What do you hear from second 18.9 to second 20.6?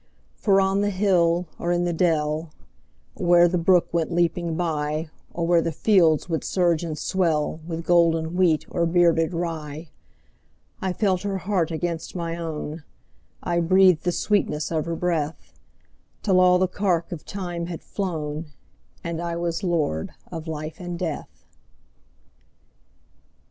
And I was lord of